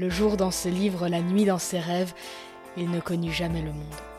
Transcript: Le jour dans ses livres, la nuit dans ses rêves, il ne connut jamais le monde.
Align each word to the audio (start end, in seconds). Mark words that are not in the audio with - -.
Le 0.00 0.08
jour 0.08 0.38
dans 0.38 0.50
ses 0.50 0.70
livres, 0.70 1.08
la 1.08 1.20
nuit 1.20 1.44
dans 1.44 1.58
ses 1.58 1.78
rêves, 1.78 2.14
il 2.78 2.90
ne 2.90 3.00
connut 3.00 3.34
jamais 3.34 3.60
le 3.60 3.70
monde. 3.70 4.09